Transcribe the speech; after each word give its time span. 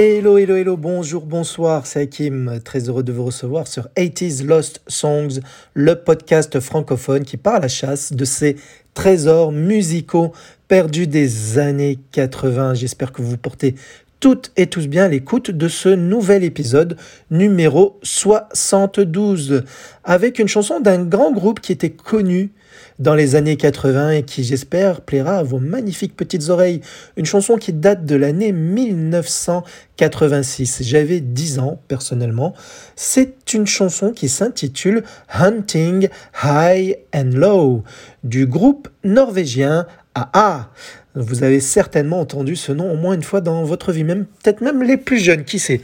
Hello, 0.00 0.38
hello, 0.38 0.54
hello, 0.54 0.76
bonjour, 0.76 1.26
bonsoir, 1.26 1.84
c'est 1.84 2.02
Hakim, 2.02 2.60
très 2.64 2.88
heureux 2.88 3.02
de 3.02 3.10
vous 3.10 3.24
recevoir 3.24 3.66
sur 3.66 3.88
80s 3.96 4.46
Lost 4.46 4.80
Songs, 4.86 5.40
le 5.74 5.96
podcast 5.96 6.60
francophone 6.60 7.24
qui 7.24 7.36
part 7.36 7.56
à 7.56 7.58
la 7.58 7.66
chasse 7.66 8.12
de 8.12 8.24
ces 8.24 8.54
trésors 8.94 9.50
musicaux 9.50 10.32
perdus 10.68 11.08
des 11.08 11.58
années 11.58 11.98
80. 12.12 12.74
J'espère 12.74 13.10
que 13.10 13.22
vous 13.22 13.36
portez 13.36 13.74
toutes 14.20 14.52
et 14.56 14.68
tous 14.68 14.86
bien 14.86 15.08
l'écoute 15.08 15.50
de 15.50 15.66
ce 15.66 15.88
nouvel 15.88 16.44
épisode 16.44 16.96
numéro 17.32 17.98
72 18.04 19.64
avec 20.04 20.38
une 20.38 20.46
chanson 20.46 20.78
d'un 20.78 21.02
grand 21.02 21.32
groupe 21.32 21.58
qui 21.58 21.72
était 21.72 21.90
connu 21.90 22.52
dans 22.98 23.14
les 23.14 23.36
années 23.36 23.56
80 23.56 24.10
et 24.10 24.24
qui 24.24 24.44
j'espère 24.44 25.00
plaira 25.02 25.38
à 25.38 25.42
vos 25.42 25.58
magnifiques 25.58 26.16
petites 26.16 26.48
oreilles. 26.48 26.80
Une 27.16 27.26
chanson 27.26 27.56
qui 27.56 27.72
date 27.72 28.04
de 28.04 28.16
l'année 28.16 28.52
1986. 28.52 30.82
J'avais 30.82 31.20
10 31.20 31.60
ans 31.60 31.80
personnellement. 31.88 32.54
C'est 32.96 33.54
une 33.54 33.66
chanson 33.66 34.12
qui 34.12 34.28
s'intitule 34.28 35.04
Hunting 35.32 36.08
High 36.42 36.96
and 37.14 37.30
Low 37.34 37.84
du 38.24 38.46
groupe 38.46 38.88
norvégien 39.04 39.86
AA. 40.14 40.70
Vous 41.14 41.42
avez 41.42 41.60
certainement 41.60 42.20
entendu 42.20 42.56
ce 42.56 42.72
nom 42.72 42.92
au 42.92 42.96
moins 42.96 43.14
une 43.14 43.22
fois 43.22 43.40
dans 43.40 43.64
votre 43.64 43.92
vie, 43.92 44.04
même 44.04 44.26
peut-être 44.42 44.60
même 44.60 44.82
les 44.82 44.96
plus 44.96 45.18
jeunes, 45.18 45.44
qui 45.44 45.58
sait. 45.58 45.80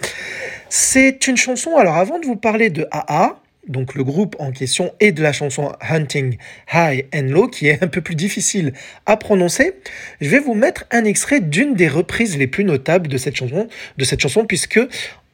C'est 0.68 1.26
une 1.26 1.36
chanson, 1.36 1.76
alors 1.76 1.96
avant 1.96 2.18
de 2.18 2.26
vous 2.26 2.36
parler 2.36 2.70
de 2.70 2.86
AA, 2.90 3.36
donc 3.68 3.94
le 3.94 4.04
groupe 4.04 4.36
en 4.38 4.52
question, 4.52 4.92
et 5.00 5.12
de 5.12 5.22
la 5.22 5.32
chanson 5.32 5.72
Hunting 5.80 6.36
High 6.72 7.06
and 7.14 7.28
Low, 7.28 7.48
qui 7.48 7.68
est 7.68 7.82
un 7.82 7.88
peu 7.88 8.00
plus 8.00 8.14
difficile 8.14 8.72
à 9.06 9.16
prononcer, 9.16 9.74
je 10.20 10.28
vais 10.28 10.38
vous 10.38 10.54
mettre 10.54 10.84
un 10.90 11.04
extrait 11.04 11.40
d'une 11.40 11.74
des 11.74 11.88
reprises 11.88 12.36
les 12.36 12.46
plus 12.46 12.64
notables 12.64 13.08
de 13.08 13.16
cette 13.16 13.36
chanson, 13.36 13.68
de 13.96 14.04
cette 14.04 14.20
chanson 14.20 14.44
puisque 14.44 14.80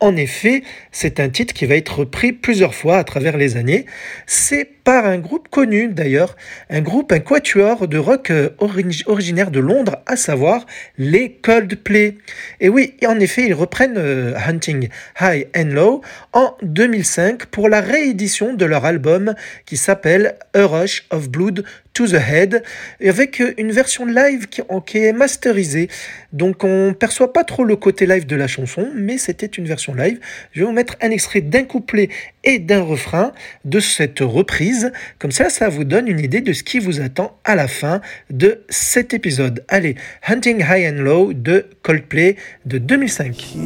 en 0.00 0.16
effet, 0.16 0.62
c'est 0.92 1.20
un 1.20 1.28
titre 1.28 1.52
qui 1.52 1.66
va 1.66 1.76
être 1.76 2.00
repris 2.00 2.32
plusieurs 2.32 2.74
fois 2.74 2.96
à 2.96 3.04
travers 3.04 3.36
les 3.36 3.56
années. 3.56 3.84
C'est 4.26 4.64
par 4.64 5.04
un 5.04 5.18
groupe 5.18 5.48
connu 5.48 5.88
d'ailleurs, 5.88 6.36
un 6.70 6.80
groupe, 6.80 7.12
un 7.12 7.20
quatuor 7.20 7.86
de 7.86 7.98
rock 7.98 8.30
euh, 8.30 8.50
originaire 8.58 9.50
de 9.50 9.60
Londres, 9.60 9.98
à 10.06 10.16
savoir 10.16 10.64
les 10.96 11.32
Coldplay. 11.32 12.16
Et 12.60 12.70
oui, 12.70 12.94
en 13.06 13.20
effet, 13.20 13.46
ils 13.46 13.54
reprennent 13.54 13.98
euh, 13.98 14.34
Hunting 14.46 14.88
High 15.20 15.46
and 15.54 15.74
Low 15.74 16.00
en 16.32 16.56
2005 16.62 17.46
pour 17.46 17.68
la 17.68 17.82
réédition 17.82 18.54
de 18.54 18.64
leur 18.64 18.86
album 18.86 19.34
qui 19.66 19.76
s'appelle 19.76 20.36
A 20.54 20.66
Rush 20.66 21.06
of 21.10 21.28
Blood 21.28 21.64
to 21.92 22.06
the 22.06 22.14
Head, 22.14 22.62
avec 23.04 23.42
une 23.58 23.72
version 23.72 24.06
live 24.06 24.46
qui, 24.48 24.62
est 24.98 25.12
masterisée. 25.12 25.88
Donc 26.32 26.64
on 26.64 26.94
perçoit 26.94 27.32
pas 27.32 27.44
trop 27.44 27.64
le 27.64 27.76
côté 27.76 28.06
live 28.06 28.26
de 28.26 28.36
la 28.36 28.46
chanson, 28.46 28.88
mais 28.94 29.18
c'était 29.18 29.46
une 29.46 29.66
version 29.66 29.94
live. 29.94 30.18
Je 30.52 30.60
vais 30.60 30.66
vous 30.66 30.72
mettre 30.72 30.96
un 31.00 31.10
extrait 31.10 31.40
d'un 31.40 31.64
couplet 31.64 32.08
et 32.44 32.58
d'un 32.58 32.82
refrain 32.82 33.32
de 33.64 33.80
cette 33.80 34.20
reprise. 34.20 34.92
Comme 35.18 35.32
ça, 35.32 35.50
ça 35.50 35.68
vous 35.68 35.84
donne 35.84 36.08
une 36.08 36.20
idée 36.20 36.40
de 36.40 36.52
ce 36.52 36.62
qui 36.62 36.78
vous 36.78 37.00
attend 37.00 37.38
à 37.44 37.54
la 37.54 37.68
fin 37.68 38.00
de 38.30 38.62
cet 38.68 39.14
épisode. 39.14 39.64
Allez, 39.68 39.96
Hunting 40.26 40.60
High 40.60 40.92
and 40.92 41.02
Low 41.02 41.32
de 41.32 41.66
Coldplay 41.82 42.36
de 42.66 42.78
2005. 42.78 43.56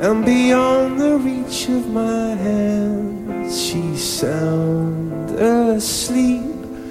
And 0.00 0.24
beyond 0.24 1.00
the 1.00 1.18
reach 1.18 1.68
of 1.68 1.88
my 1.90 2.28
hands 2.34 3.68
she's 3.68 4.02
sound 4.02 5.30
asleep. 5.30 6.44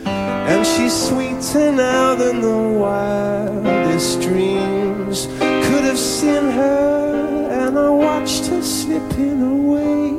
And 0.05 0.65
she's 0.65 0.93
sweeter 1.07 1.71
now 1.71 2.15
than 2.15 2.41
the 2.41 2.79
wildest 2.79 4.21
dreams. 4.21 5.27
Could 5.39 5.83
have 5.83 5.97
seen 5.97 6.51
her 6.51 7.49
and 7.51 7.77
I 7.77 7.89
watched 7.89 8.47
her 8.47 8.61
slipping 8.61 9.41
away. 9.41 10.09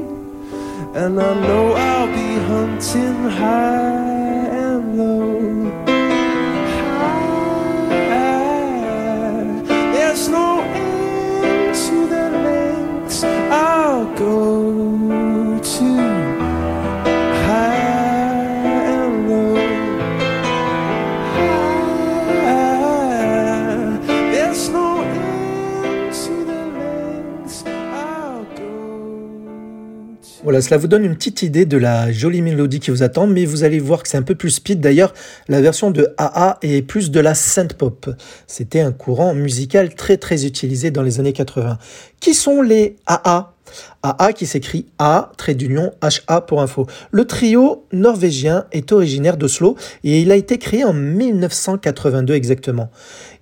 And 0.94 1.20
I 1.20 1.34
know 1.40 1.72
I'll 1.72 2.06
be 2.06 2.30
hunting 2.44 3.30
high 3.30 4.17
Cela 30.60 30.76
vous 30.76 30.88
donne 30.88 31.04
une 31.04 31.14
petite 31.14 31.42
idée 31.42 31.66
de 31.66 31.76
la 31.76 32.10
jolie 32.12 32.42
mélodie 32.42 32.80
qui 32.80 32.90
vous 32.90 33.02
attend, 33.02 33.26
mais 33.26 33.44
vous 33.44 33.64
allez 33.64 33.78
voir 33.78 34.02
que 34.02 34.08
c'est 34.08 34.16
un 34.16 34.22
peu 34.22 34.34
plus 34.34 34.50
speed. 34.50 34.80
D'ailleurs, 34.80 35.14
la 35.48 35.60
version 35.60 35.90
de 35.90 36.08
AA 36.16 36.58
est 36.62 36.82
plus 36.82 37.10
de 37.10 37.20
la 37.20 37.34
synth 37.34 37.74
pop. 37.74 38.10
C'était 38.46 38.80
un 38.80 38.92
courant 38.92 39.34
musical 39.34 39.94
très 39.94 40.16
très 40.16 40.46
utilisé 40.46 40.90
dans 40.90 41.02
les 41.02 41.20
années 41.20 41.32
80. 41.32 41.78
Qui 42.20 42.34
sont 42.34 42.62
les 42.62 42.96
AA 43.06 43.52
AA 44.02 44.32
qui 44.32 44.46
s'écrit 44.46 44.86
A, 44.98 45.32
trait 45.36 45.54
d'union, 45.54 45.92
HA 46.02 46.40
pour 46.42 46.62
info. 46.62 46.86
Le 47.10 47.26
trio 47.26 47.84
norvégien 47.92 48.66
est 48.72 48.92
originaire 48.92 49.36
d'Oslo 49.36 49.76
et 50.04 50.20
il 50.20 50.30
a 50.30 50.36
été 50.36 50.58
créé 50.58 50.84
en 50.84 50.92
1982 50.92 52.34
exactement. 52.34 52.90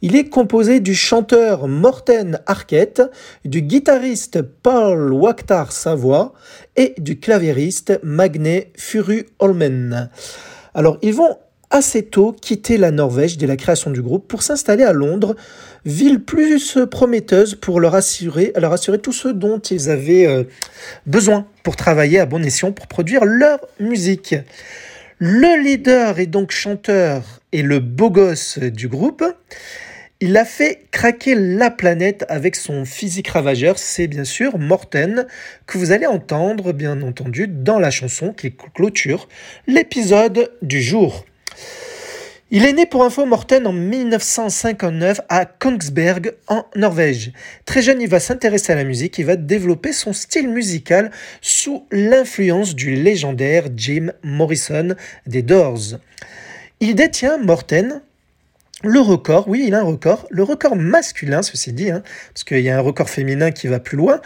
Il 0.03 0.17
est 0.17 0.29
composé 0.29 0.81
du 0.81 0.95
chanteur 0.95 1.69
Morten 1.69 2.41
Arquette, 2.47 3.03
du 3.45 3.63
guitariste 3.63 4.43
Paul 4.43 5.13
Waktar 5.13 5.73
Savoie 5.73 6.33
et 6.77 6.95
du 6.99 7.19
claviériste 7.19 7.99
Magne 8.03 8.65
Furu 8.77 9.27
Holmen. 9.39 10.11
Alors 10.75 10.99
ils 11.03 11.15
vont 11.15 11.39
assez 11.71 12.05
tôt 12.05 12.33
quitter 12.33 12.79
la 12.79 12.91
Norvège 12.91 13.39
dès 13.39 13.47
la 13.47 13.57
création 13.57 13.91
du 13.91 14.03
groupe 14.03 14.29
pour 14.29 14.43
s'installer 14.43 14.85
à 14.85 14.93
Londres, 14.93 15.35
ville 15.87 16.21
plus 16.21 16.77
prometteuse 16.91 17.55
pour 17.55 17.81
leur 17.81 17.95
assurer, 17.95 18.53
leur 18.57 18.73
assurer 18.73 18.99
tout 18.99 19.13
ce 19.13 19.29
dont 19.29 19.59
ils 19.59 19.89
avaient 19.89 20.27
euh, 20.27 20.45
besoin 21.07 21.47
pour 21.63 21.77
travailler 21.77 22.19
à 22.19 22.27
bon 22.27 22.45
escient 22.45 22.73
pour 22.73 22.89
produire 22.89 23.25
leur 23.25 23.61
musique. 23.81 24.35
Le 25.19 25.63
leader 25.63 26.19
et 26.19 26.27
donc 26.27 26.51
chanteur 26.51 27.41
et 27.53 27.63
le 27.63 27.79
beau 27.79 28.11
gosse 28.11 28.59
du 28.59 28.89
groupe. 28.89 29.25
Il 30.21 30.37
a 30.37 30.45
fait 30.45 30.87
craquer 30.91 31.35
la 31.35 31.71
planète 31.71 32.25
avec 32.29 32.57
son 32.57 32.85
physique 32.85 33.29
ravageur, 33.29 33.79
c'est 33.79 34.07
bien 34.07 34.25
sûr 34.25 34.59
Morten, 34.59 35.27
que 35.67 35.79
vous 35.79 35.93
allez 35.93 36.07
entendre 36.07 36.73
bien 36.73 37.03
entendu 37.03 37.47
dans 37.49 37.79
la 37.79 37.91
chanson 37.91 38.33
qui 38.33 38.53
clôture 38.75 39.29
l'épisode 39.67 40.51
du 40.63 40.83
jour. 40.83 41.25
Il 42.53 42.65
est 42.65 42.73
né 42.73 42.87
pour 42.87 43.03
info 43.03 43.27
Morten 43.27 43.67
en 43.67 43.73
1959 43.73 45.21
à 45.29 45.47
Kongsberg 45.47 46.35
en 46.47 46.65
Norvège. 46.77 47.33
Très 47.65 47.83
jeune, 47.83 48.01
il 48.01 48.09
va 48.09 48.21
s'intéresser 48.21 48.73
à 48.73 48.77
la 48.77 48.85
musique, 48.85 49.19
il 49.19 49.25
va 49.25 49.35
développer 49.35 49.93
son 49.93 50.13
style 50.13 50.49
musical 50.49 51.11
sous 51.41 51.89
l'influence 51.91 52.77
du 52.77 52.95
légendaire 52.95 53.65
Jim 53.75 54.13
Morrison 54.23 54.95
des 55.27 55.43
Doors. 55.43 55.97
Il 56.79 56.95
détient, 56.95 57.37
Morten, 57.39 58.01
le 58.85 59.01
record, 59.01 59.49
oui, 59.49 59.65
il 59.67 59.75
a 59.75 59.81
un 59.81 59.83
record, 59.83 60.29
le 60.31 60.45
record 60.45 60.77
masculin, 60.77 61.43
ceci 61.43 61.73
dit, 61.73 61.91
hein, 61.91 62.05
parce 62.33 62.45
qu'il 62.45 62.61
y 62.61 62.71
a 62.71 62.79
un 62.79 62.81
record 62.81 63.11
féminin 63.11 63.51
qui 63.51 63.67
va 63.67 63.81
plus 63.81 63.97
loin, 63.97 64.21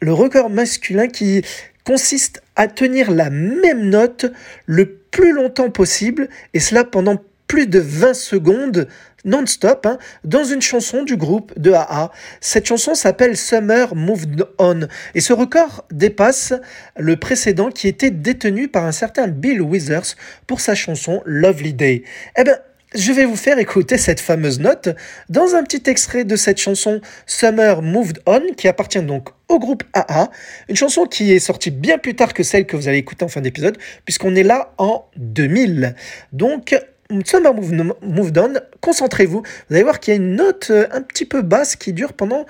le 0.00 0.12
record 0.12 0.50
masculin 0.50 1.08
qui 1.08 1.42
consiste 1.82 2.42
à 2.54 2.68
tenir 2.68 3.10
la 3.10 3.28
même 3.28 3.88
note 3.88 4.26
le 4.66 4.86
plus 5.10 5.32
longtemps 5.32 5.70
possible, 5.70 6.28
et 6.54 6.60
cela 6.60 6.84
pendant 6.84 7.20
plus 7.46 7.66
de 7.66 7.78
20 7.78 8.14
secondes 8.14 8.88
non-stop 9.24 9.86
hein, 9.86 9.98
dans 10.24 10.44
une 10.44 10.62
chanson 10.62 11.02
du 11.02 11.16
groupe 11.16 11.52
de 11.58 11.72
AA. 11.72 12.10
Cette 12.40 12.66
chanson 12.66 12.94
s'appelle 12.94 13.36
Summer 13.36 13.94
Moved 13.94 14.44
On 14.58 14.86
et 15.14 15.20
ce 15.20 15.32
record 15.32 15.84
dépasse 15.90 16.54
le 16.96 17.16
précédent 17.16 17.70
qui 17.70 17.88
était 17.88 18.10
détenu 18.10 18.68
par 18.68 18.84
un 18.84 18.92
certain 18.92 19.26
Bill 19.26 19.60
Withers 19.60 20.14
pour 20.46 20.60
sa 20.60 20.74
chanson 20.74 21.22
Lovely 21.26 21.74
Day. 21.74 22.04
Eh 22.38 22.44
ben, 22.44 22.56
je 22.94 23.12
vais 23.12 23.24
vous 23.24 23.36
faire 23.36 23.58
écouter 23.58 23.98
cette 23.98 24.20
fameuse 24.20 24.60
note 24.60 24.88
dans 25.28 25.54
un 25.54 25.64
petit 25.64 25.90
extrait 25.90 26.24
de 26.24 26.36
cette 26.36 26.58
chanson 26.58 27.00
Summer 27.26 27.82
Moved 27.82 28.20
On 28.26 28.40
qui 28.56 28.68
appartient 28.68 29.02
donc 29.02 29.28
au 29.48 29.58
groupe 29.58 29.82
AA, 29.92 30.30
une 30.68 30.76
chanson 30.76 31.04
qui 31.04 31.32
est 31.32 31.40
sortie 31.40 31.70
bien 31.70 31.98
plus 31.98 32.14
tard 32.14 32.32
que 32.32 32.42
celle 32.42 32.64
que 32.64 32.76
vous 32.76 32.88
allez 32.88 32.98
écouter 32.98 33.24
en 33.24 33.28
fin 33.28 33.40
d'épisode 33.40 33.76
puisqu'on 34.04 34.34
est 34.36 34.44
là 34.44 34.72
en 34.78 35.04
2000. 35.16 35.94
Donc 36.32 36.76
Summer 37.24 37.54
Moved 38.02 38.38
On, 38.38 38.54
concentrez-vous, 38.80 39.42
vous 39.42 39.74
allez 39.74 39.82
voir 39.84 40.00
qu'il 40.00 40.14
y 40.14 40.16
a 40.16 40.20
une 40.20 40.36
note 40.36 40.68
euh, 40.70 40.86
un 40.90 41.02
petit 41.02 41.24
peu 41.24 41.42
basse 41.42 41.76
qui 41.76 41.92
dure 41.92 42.12
pendant 42.12 42.46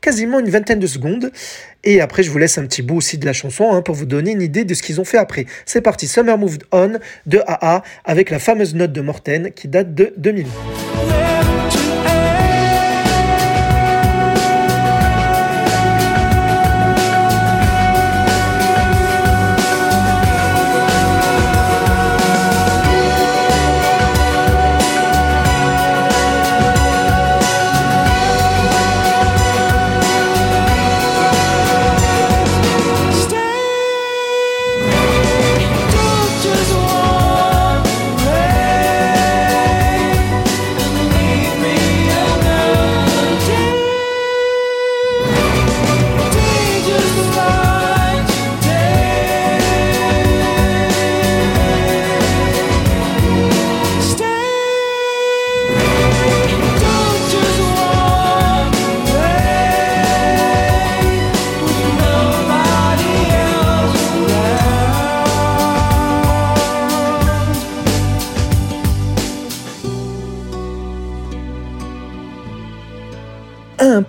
quasiment 0.00 0.38
une 0.38 0.48
vingtaine 0.50 0.78
de 0.78 0.86
secondes. 0.86 1.32
Et 1.82 2.00
après, 2.00 2.22
je 2.22 2.30
vous 2.30 2.38
laisse 2.38 2.58
un 2.58 2.66
petit 2.66 2.82
bout 2.82 2.96
aussi 2.96 3.18
de 3.18 3.26
la 3.26 3.32
chanson 3.32 3.72
hein, 3.72 3.82
pour 3.82 3.94
vous 3.94 4.06
donner 4.06 4.32
une 4.32 4.42
idée 4.42 4.64
de 4.64 4.74
ce 4.74 4.82
qu'ils 4.82 5.00
ont 5.00 5.04
fait 5.04 5.18
après. 5.18 5.46
C'est 5.64 5.80
parti, 5.80 6.06
Summer 6.06 6.38
Moved 6.38 6.64
On 6.72 6.98
de 7.26 7.42
AA 7.46 7.82
avec 8.04 8.30
la 8.30 8.38
fameuse 8.38 8.74
note 8.74 8.92
de 8.92 9.00
Morten 9.00 9.50
qui 9.52 9.68
date 9.68 9.94
de 9.94 10.12
2000. 10.16 10.46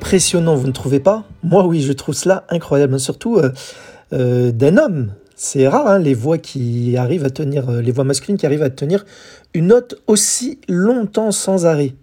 Impressionnant, 0.08 0.56
vous 0.56 0.68
ne 0.68 0.72
trouvez 0.72 1.02
pas? 1.02 1.26
Moi 1.44 1.68
oui, 1.68 1.82
je 1.82 1.92
trouve 1.92 2.16
cela 2.16 2.46
incroyable, 2.48 2.98
surtout 2.98 3.40
euh, 3.40 3.52
euh, 4.14 4.54
d'un 4.54 4.78
homme. 4.78 5.12
C'est 5.36 5.68
rare 5.68 5.86
hein, 5.86 6.00
les 6.00 6.14
voix 6.14 6.38
qui 6.38 6.96
arrivent 6.96 7.26
à 7.26 7.30
tenir, 7.30 7.70
euh, 7.70 7.82
les 7.82 7.92
voix 7.92 8.06
masculines 8.06 8.38
qui 8.38 8.46
arrivent 8.46 8.64
à 8.64 8.70
tenir 8.70 9.06
une 9.54 9.68
note 9.68 10.02
aussi 10.08 10.62
longtemps 10.70 11.32
sans 11.32 11.66
arrêt. 11.66 11.94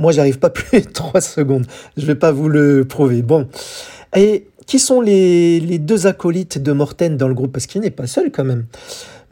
Moi, 0.00 0.10
j'arrive 0.10 0.40
pas 0.40 0.50
plus 0.50 0.80
de 0.80 0.90
3 0.90 1.20
secondes. 1.20 1.64
Je 1.96 2.04
vais 2.04 2.16
pas 2.16 2.32
vous 2.32 2.48
le 2.48 2.84
prouver. 2.84 3.22
Bon. 3.22 3.46
Et 4.16 4.48
qui 4.66 4.80
sont 4.80 5.00
les, 5.00 5.60
les 5.60 5.78
deux 5.78 6.08
acolytes 6.08 6.60
de 6.60 6.72
Morten 6.72 7.16
dans 7.16 7.28
le 7.28 7.34
groupe? 7.34 7.52
Parce 7.52 7.66
qu'il 7.66 7.82
n'est 7.82 7.90
pas 7.92 8.08
seul 8.08 8.32
quand 8.32 8.44
même 8.44 8.66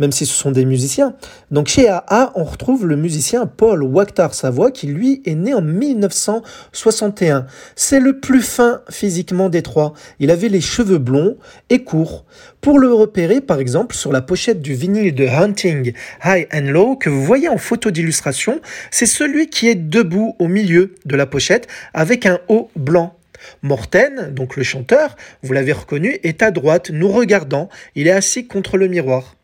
même 0.00 0.10
si 0.10 0.26
ce 0.26 0.32
sont 0.32 0.50
des 0.50 0.64
musiciens. 0.64 1.14
Donc 1.52 1.68
chez 1.68 1.88
AA, 1.88 2.32
on 2.34 2.42
retrouve 2.42 2.86
le 2.86 2.96
musicien 2.96 3.46
Paul 3.46 3.82
Wakhtar 3.84 4.34
Savoie, 4.34 4.72
qui 4.72 4.88
lui 4.88 5.22
est 5.26 5.34
né 5.36 5.54
en 5.54 5.60
1961. 5.62 7.46
C'est 7.76 8.00
le 8.00 8.18
plus 8.18 8.42
fin 8.42 8.80
physiquement 8.90 9.48
des 9.48 9.62
trois. 9.62 9.92
Il 10.18 10.30
avait 10.32 10.48
les 10.48 10.62
cheveux 10.62 10.98
blonds 10.98 11.36
et 11.68 11.84
courts. 11.84 12.24
Pour 12.60 12.78
le 12.78 12.92
repérer, 12.92 13.40
par 13.40 13.60
exemple, 13.60 13.94
sur 13.94 14.10
la 14.10 14.22
pochette 14.22 14.62
du 14.62 14.74
vinyle 14.74 15.14
de 15.14 15.26
Hunting 15.26 15.92
High 16.24 16.48
and 16.52 16.70
Low 16.70 16.96
que 16.96 17.10
vous 17.10 17.22
voyez 17.22 17.48
en 17.48 17.58
photo 17.58 17.90
d'illustration, 17.90 18.60
c'est 18.90 19.06
celui 19.06 19.48
qui 19.48 19.68
est 19.68 19.74
debout 19.74 20.34
au 20.38 20.48
milieu 20.48 20.94
de 21.04 21.16
la 21.16 21.26
pochette 21.26 21.68
avec 21.92 22.26
un 22.26 22.40
haut 22.48 22.70
blanc. 22.74 23.14
Morten, 23.62 24.32
donc 24.34 24.56
le 24.56 24.62
chanteur, 24.62 25.16
vous 25.42 25.52
l'avez 25.52 25.72
reconnu, 25.72 26.18
est 26.22 26.42
à 26.42 26.50
droite, 26.50 26.90
nous 26.90 27.08
regardant. 27.08 27.68
Il 27.94 28.06
est 28.06 28.12
assis 28.12 28.46
contre 28.46 28.76
le 28.76 28.88
miroir 28.88 29.36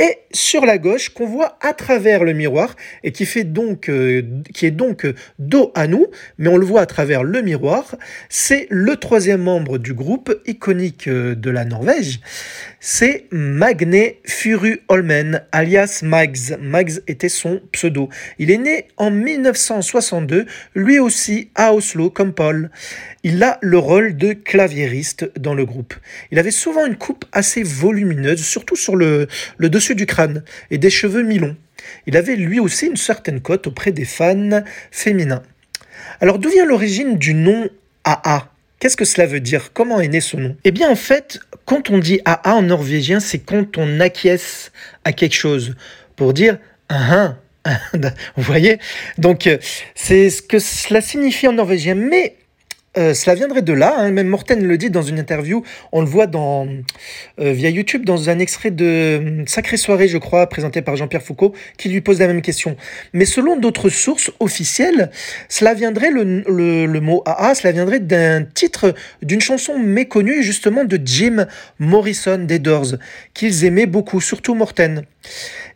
et 0.00 0.16
sur 0.32 0.64
la 0.64 0.78
gauche 0.78 1.10
qu'on 1.10 1.26
voit 1.26 1.58
à 1.60 1.74
travers 1.74 2.24
le 2.24 2.32
miroir 2.32 2.74
et 3.04 3.12
qui 3.12 3.26
fait 3.26 3.44
donc 3.44 3.90
euh, 3.90 4.22
qui 4.54 4.64
est 4.64 4.70
donc 4.70 5.06
dos 5.38 5.72
à 5.74 5.86
nous, 5.86 6.06
mais 6.38 6.48
on 6.48 6.56
le 6.56 6.64
voit 6.64 6.80
à 6.80 6.86
travers 6.86 7.22
le 7.22 7.42
miroir. 7.42 7.96
C'est 8.30 8.66
le 8.70 8.96
troisième 8.96 9.42
membre 9.42 9.76
du 9.76 9.92
groupe 9.92 10.34
iconique 10.46 11.06
euh, 11.06 11.34
de 11.34 11.50
la 11.50 11.66
Norvège. 11.66 12.20
C'est 12.80 13.26
Magne 13.30 14.14
Furu 14.24 14.80
Holmen, 14.88 15.42
alias 15.52 16.00
Mags. 16.02 16.56
Mags 16.58 17.02
était 17.06 17.28
son 17.28 17.60
pseudo. 17.70 18.08
Il 18.38 18.50
est 18.50 18.56
né 18.56 18.86
en 18.96 19.10
1962, 19.10 20.46
lui 20.74 20.98
aussi 20.98 21.50
à 21.54 21.74
Oslo 21.74 22.08
comme 22.08 22.32
Paul. 22.32 22.70
Il 23.22 23.42
a 23.42 23.58
le 23.60 23.76
rôle 23.76 24.16
de 24.16 24.32
claviériste 24.32 25.30
dans 25.38 25.52
le 25.52 25.66
groupe. 25.66 25.94
Il 26.30 26.38
avait 26.38 26.50
souvent 26.50 26.86
une 26.86 26.96
coupe 26.96 27.26
assez 27.32 27.62
volumineuse, 27.62 28.42
surtout 28.42 28.76
sur 28.76 28.96
le, 28.96 29.28
dessus 29.58 29.94
du 29.94 30.06
crâne, 30.06 30.42
et 30.70 30.78
des 30.78 30.88
cheveux 30.88 31.22
mi-longs. 31.22 31.56
Il 32.06 32.16
avait 32.16 32.36
lui 32.36 32.60
aussi 32.60 32.86
une 32.86 32.96
certaine 32.96 33.40
cote 33.40 33.66
auprès 33.66 33.92
des 33.92 34.06
fans 34.06 34.62
féminins. 34.90 35.42
Alors 36.20 36.38
d'où 36.38 36.48
vient 36.48 36.64
l'origine 36.64 37.18
du 37.18 37.34
nom 37.34 37.68
AA 38.04 38.50
Qu'est-ce 38.78 38.96
que 38.96 39.04
cela 39.04 39.26
veut 39.26 39.40
dire? 39.40 39.74
Comment 39.74 40.00
est 40.00 40.08
né 40.08 40.22
ce 40.22 40.38
nom? 40.38 40.56
Eh 40.64 40.70
bien 40.70 40.88
en 40.88 40.96
fait, 40.96 41.40
quand 41.66 41.90
on 41.90 41.98
dit 41.98 42.20
AA 42.24 42.54
en 42.54 42.62
norvégien, 42.62 43.20
c'est 43.20 43.38
quand 43.38 43.76
on 43.76 44.00
acquiesce 44.00 44.72
à 45.04 45.12
quelque 45.12 45.34
chose. 45.34 45.74
Pour 46.16 46.32
dire 46.32 46.58
ah 46.88 47.36
vous 48.36 48.42
voyez? 48.42 48.78
Donc 49.18 49.48
c'est 49.94 50.30
ce 50.30 50.40
que 50.40 50.58
cela 50.58 51.02
signifie 51.02 51.46
en 51.46 51.52
norvégien. 51.52 51.94
Mais 51.94 52.36
euh, 52.98 53.14
cela 53.14 53.36
viendrait 53.36 53.62
de 53.62 53.72
là, 53.72 53.94
hein. 53.98 54.10
même 54.10 54.26
Morten 54.26 54.64
le 54.64 54.76
dit 54.76 54.90
dans 54.90 55.02
une 55.02 55.20
interview, 55.20 55.62
on 55.92 56.00
le 56.00 56.08
voit 56.08 56.26
dans, 56.26 56.66
euh, 57.38 57.52
via 57.52 57.70
YouTube 57.70 58.04
dans 58.04 58.30
un 58.30 58.40
extrait 58.40 58.72
de 58.72 59.20
hum, 59.20 59.46
Sacrée 59.46 59.76
Soirée, 59.76 60.08
je 60.08 60.18
crois, 60.18 60.48
présenté 60.48 60.82
par 60.82 60.96
Jean-Pierre 60.96 61.22
Foucault, 61.22 61.54
qui 61.78 61.88
lui 61.88 62.00
pose 62.00 62.18
la 62.18 62.26
même 62.26 62.42
question. 62.42 62.76
Mais 63.12 63.26
selon 63.26 63.56
d'autres 63.56 63.90
sources 63.90 64.32
officielles, 64.40 65.12
cela 65.48 65.74
viendrait, 65.74 66.10
le, 66.10 66.42
le, 66.44 67.00
mot 67.00 67.22
AA, 67.26 67.54
cela 67.54 67.70
viendrait 67.70 68.00
d'un 68.00 68.42
titre 68.42 68.92
d'une 69.22 69.40
chanson 69.40 69.78
méconnue, 69.78 70.42
justement 70.42 70.84
de 70.84 70.98
Jim 71.04 71.46
Morrison 71.78 72.38
des 72.38 72.58
Doors, 72.58 72.96
qu'ils 73.34 73.64
aimaient 73.64 73.86
beaucoup, 73.86 74.20
surtout 74.20 74.56
Morten. 74.56 75.04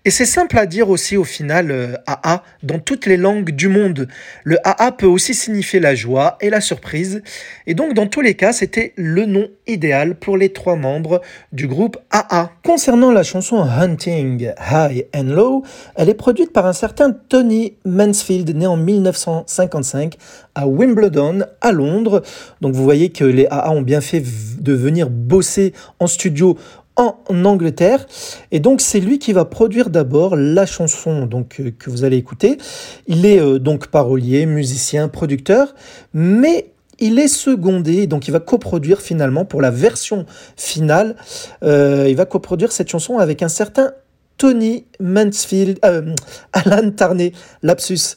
Et 0.06 0.10
c'est 0.10 0.26
simple 0.26 0.58
à 0.58 0.66
dire 0.66 0.90
aussi 0.90 1.16
au 1.16 1.24
final 1.24 1.98
AA 2.06 2.34
euh, 2.34 2.38
dans 2.62 2.78
toutes 2.78 3.06
les 3.06 3.16
langues 3.16 3.50
du 3.52 3.68
monde. 3.68 4.06
Le 4.44 4.58
AA 4.62 4.92
peut 4.92 5.06
aussi 5.06 5.32
signifier 5.32 5.80
la 5.80 5.94
joie 5.94 6.36
et 6.42 6.50
la 6.50 6.60
surprise. 6.60 7.22
Et 7.66 7.72
donc 7.74 7.94
dans 7.94 8.06
tous 8.06 8.20
les 8.20 8.34
cas, 8.34 8.52
c'était 8.52 8.92
le 8.96 9.24
nom 9.24 9.48
idéal 9.66 10.14
pour 10.16 10.36
les 10.36 10.50
trois 10.50 10.76
membres 10.76 11.22
du 11.52 11.66
groupe 11.66 11.96
AA. 12.10 12.50
Concernant 12.62 13.12
la 13.12 13.22
chanson 13.22 13.62
Hunting 13.62 14.52
High 14.70 15.06
and 15.14 15.22
Low, 15.24 15.62
elle 15.96 16.10
est 16.10 16.14
produite 16.14 16.52
par 16.52 16.66
un 16.66 16.74
certain 16.74 17.10
Tony 17.10 17.76
Mansfield, 17.86 18.54
né 18.54 18.66
en 18.66 18.76
1955 18.76 20.16
à 20.54 20.66
Wimbledon, 20.66 21.46
à 21.62 21.72
Londres. 21.72 22.22
Donc 22.60 22.74
vous 22.74 22.84
voyez 22.84 23.10
que 23.10 23.24
les 23.24 23.46
AA 23.46 23.70
ont 23.70 23.82
bien 23.82 24.02
fait 24.02 24.22
de 24.60 24.72
venir 24.74 25.08
bosser 25.08 25.72
en 25.98 26.06
studio 26.06 26.58
en 26.96 27.44
Angleterre. 27.44 28.06
Et 28.50 28.60
donc 28.60 28.80
c'est 28.80 29.00
lui 29.00 29.18
qui 29.18 29.32
va 29.32 29.44
produire 29.44 29.90
d'abord 29.90 30.36
la 30.36 30.66
chanson 30.66 31.26
donc 31.26 31.60
euh, 31.60 31.72
que 31.76 31.90
vous 31.90 32.04
allez 32.04 32.16
écouter. 32.16 32.58
Il 33.06 33.26
est 33.26 33.40
euh, 33.40 33.58
donc 33.58 33.88
parolier, 33.88 34.46
musicien, 34.46 35.08
producteur, 35.08 35.74
mais 36.12 36.70
il 37.00 37.18
est 37.18 37.28
secondé, 37.28 38.06
donc 38.06 38.28
il 38.28 38.30
va 38.30 38.40
coproduire 38.40 39.00
finalement 39.00 39.44
pour 39.44 39.60
la 39.60 39.70
version 39.70 40.26
finale. 40.56 41.16
Euh, 41.64 42.06
il 42.08 42.16
va 42.16 42.24
coproduire 42.24 42.70
cette 42.70 42.88
chanson 42.88 43.18
avec 43.18 43.42
un 43.42 43.48
certain 43.48 43.92
Tony 44.38 44.84
Mansfield, 45.00 45.78
euh, 45.84 46.14
Alan 46.52 46.90
Tarney, 46.90 47.32
lapsus, 47.62 48.16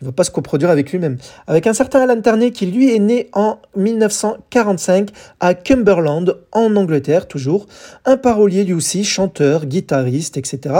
il 0.00 0.04
ne 0.04 0.06
va 0.06 0.12
pas 0.12 0.24
se 0.24 0.30
coproduire 0.30 0.70
avec 0.70 0.92
lui-même, 0.92 1.18
avec 1.46 1.66
un 1.66 1.74
certain 1.74 2.00
Alan 2.00 2.20
Tarney 2.20 2.52
qui 2.52 2.66
lui 2.66 2.94
est 2.94 2.98
né 2.98 3.28
en 3.32 3.58
1945 3.76 5.10
à 5.40 5.54
Cumberland, 5.54 6.38
en 6.52 6.74
Angleterre 6.76 7.28
toujours, 7.28 7.66
un 8.04 8.16
parolier 8.16 8.64
lui 8.64 8.74
aussi, 8.74 9.04
chanteur, 9.04 9.66
guitariste, 9.66 10.36
etc. 10.36 10.74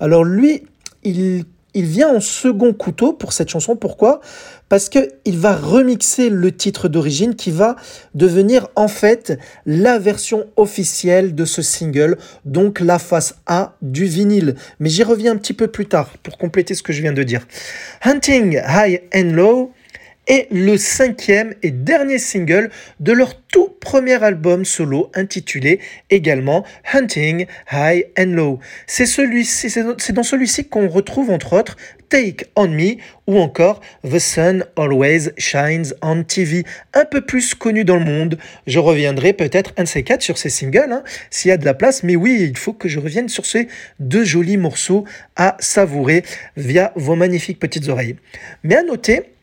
Alors 0.00 0.24
lui, 0.24 0.64
il 1.02 1.44
il 1.76 1.84
vient 1.84 2.16
en 2.16 2.20
second 2.20 2.72
couteau 2.72 3.12
pour 3.12 3.34
cette 3.34 3.50
chanson. 3.50 3.76
Pourquoi? 3.76 4.22
Parce 4.68 4.88
qu'il 4.88 5.38
va 5.38 5.54
remixer 5.54 6.28
le 6.28 6.50
titre 6.50 6.88
d'origine 6.88 7.36
qui 7.36 7.50
va 7.52 7.76
devenir 8.14 8.68
en 8.74 8.88
fait 8.88 9.38
la 9.64 9.98
version 9.98 10.46
officielle 10.56 11.34
de 11.34 11.44
ce 11.44 11.62
single, 11.62 12.18
donc 12.44 12.80
la 12.80 12.98
face 12.98 13.36
A 13.46 13.76
du 13.80 14.06
vinyle. 14.06 14.56
Mais 14.80 14.88
j'y 14.88 15.04
reviens 15.04 15.32
un 15.32 15.36
petit 15.36 15.54
peu 15.54 15.68
plus 15.68 15.86
tard 15.86 16.10
pour 16.22 16.36
compléter 16.36 16.74
ce 16.74 16.82
que 16.82 16.92
je 16.92 17.00
viens 17.00 17.12
de 17.12 17.22
dire. 17.22 17.46
Hunting 18.04 18.60
High 18.66 19.02
and 19.14 19.32
Low 19.34 19.72
est 20.26 20.48
le 20.50 20.76
cinquième 20.76 21.54
et 21.62 21.70
dernier 21.70 22.18
single 22.18 22.70
de 23.00 23.12
leur 23.12 23.40
tout 23.42 23.68
premier 23.80 24.22
album 24.22 24.64
solo 24.64 25.10
intitulé 25.14 25.80
également 26.10 26.64
Hunting 26.92 27.46
High 27.72 28.06
and 28.18 28.32
Low. 28.32 28.58
C'est 28.86 29.06
dans 30.12 30.22
celui-ci 30.22 30.68
qu'on 30.68 30.88
retrouve 30.88 31.30
entre 31.30 31.52
autres 31.52 31.76
Take 32.08 32.46
on 32.56 32.68
Me 32.68 32.96
ou 33.26 33.38
encore 33.38 33.80
The 34.08 34.18
Sun 34.18 34.64
Always 34.76 35.30
Shines 35.38 35.94
on 36.02 36.22
TV, 36.22 36.64
un 36.94 37.04
peu 37.04 37.20
plus 37.20 37.54
connu 37.54 37.84
dans 37.84 37.96
le 37.96 38.04
monde. 38.04 38.38
Je 38.66 38.78
reviendrai 38.78 39.32
peut-être 39.32 39.72
un 39.76 39.84
de 39.84 39.88
ces 39.88 40.02
quatre 40.02 40.22
sur 40.22 40.38
ces 40.38 40.50
singles, 40.50 40.92
hein, 40.92 41.02
s'il 41.30 41.48
y 41.48 41.52
a 41.52 41.56
de 41.56 41.64
la 41.64 41.74
place, 41.74 42.02
mais 42.02 42.16
oui, 42.16 42.38
il 42.40 42.56
faut 42.56 42.72
que 42.72 42.88
je 42.88 43.00
revienne 43.00 43.28
sur 43.28 43.46
ces 43.46 43.68
deux 43.98 44.24
jolis 44.24 44.56
morceaux 44.56 45.04
à 45.34 45.56
savourer 45.58 46.24
via 46.56 46.92
vos 46.96 47.16
magnifiques 47.16 47.58
petites 47.58 47.88
oreilles. 47.88 48.16
Mais 48.62 48.76
à 48.76 48.82
noter 48.82 49.35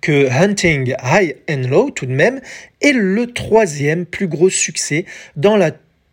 que 0.00 0.28
Hunting 0.30 0.94
High 1.02 1.36
and 1.48 1.68
Low, 1.68 1.90
tout 1.90 2.06
de 2.06 2.12
même, 2.12 2.40
est 2.80 2.92
le 2.92 3.32
troisième 3.32 4.06
plus 4.06 4.26
gros 4.26 4.50
succès 4.50 5.06
dans, 5.36 5.56
la, 5.56 5.72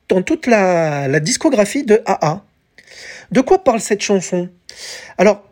dans 0.10 0.22
toute 0.22 0.48
la, 0.48 1.08
la 1.08 1.20
discographie 1.20 1.84
de 1.84 2.01
AA. 2.06 2.44
De 3.32 3.42
quoi 3.42 3.63
parle 3.63 3.80
cette 3.80 4.01
chanson? 4.01 4.50
Alors, 5.18 5.44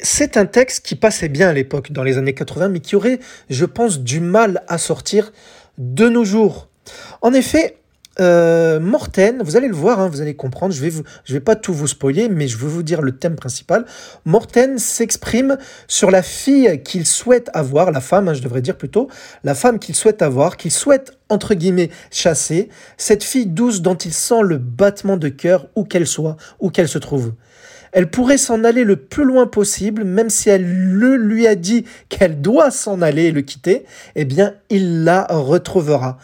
c'est 0.00 0.36
un 0.36 0.46
texte 0.46 0.84
qui 0.84 0.94
passait 0.94 1.28
bien 1.28 1.48
à 1.48 1.52
l'époque, 1.52 1.92
dans 1.92 2.02
les 2.02 2.18
années 2.18 2.34
80, 2.34 2.68
mais 2.68 2.80
qui 2.80 2.96
aurait, 2.96 3.18
je 3.50 3.64
pense, 3.64 4.00
du 4.00 4.20
mal 4.20 4.62
à 4.68 4.78
sortir 4.78 5.32
de 5.76 6.08
nos 6.08 6.24
jours. 6.24 6.68
En 7.20 7.32
effet, 7.32 7.77
euh, 8.20 8.80
Morten, 8.80 9.42
vous 9.44 9.56
allez 9.56 9.68
le 9.68 9.74
voir, 9.74 10.00
hein, 10.00 10.08
vous 10.08 10.20
allez 10.20 10.34
comprendre, 10.34 10.74
je 10.74 10.80
vais, 10.80 10.90
vais 11.28 11.40
pas 11.40 11.56
tout 11.56 11.72
vous 11.72 11.86
spoiler, 11.86 12.28
mais 12.28 12.48
je 12.48 12.56
veux 12.56 12.68
vous 12.68 12.82
dire 12.82 13.00
le 13.00 13.12
thème 13.12 13.36
principal. 13.36 13.84
Morten 14.24 14.78
s'exprime 14.78 15.56
sur 15.86 16.10
la 16.10 16.22
fille 16.22 16.82
qu'il 16.82 17.06
souhaite 17.06 17.48
avoir, 17.54 17.92
la 17.92 18.00
femme, 18.00 18.28
hein, 18.28 18.34
je 18.34 18.42
devrais 18.42 18.62
dire 18.62 18.76
plutôt, 18.76 19.08
la 19.44 19.54
femme 19.54 19.78
qu'il 19.78 19.94
souhaite 19.94 20.22
avoir, 20.22 20.56
qu'il 20.56 20.72
souhaite, 20.72 21.18
entre 21.28 21.54
guillemets, 21.54 21.90
chasser, 22.10 22.68
cette 22.96 23.22
fille 23.22 23.46
douce 23.46 23.82
dont 23.82 23.96
il 23.96 24.12
sent 24.12 24.42
le 24.42 24.58
battement 24.58 25.16
de 25.16 25.28
cœur 25.28 25.68
où 25.76 25.84
qu'elle 25.84 26.06
soit, 26.06 26.36
où 26.60 26.70
qu'elle 26.70 26.88
se 26.88 26.98
trouve. 26.98 27.34
Elle 27.92 28.10
pourrait 28.10 28.38
s'en 28.38 28.64
aller 28.64 28.84
le 28.84 28.96
plus 28.96 29.24
loin 29.24 29.46
possible, 29.46 30.04
même 30.04 30.28
si 30.28 30.50
elle 30.50 30.66
le 30.66 31.16
lui 31.16 31.46
a 31.46 31.54
dit 31.54 31.84
qu'elle 32.08 32.40
doit 32.40 32.70
s'en 32.70 33.00
aller 33.00 33.24
et 33.24 33.32
le 33.32 33.42
quitter, 33.42 33.84
eh 34.14 34.24
bien, 34.24 34.54
il 34.70 35.04
la 35.04 35.26
retrouvera. 35.30 36.18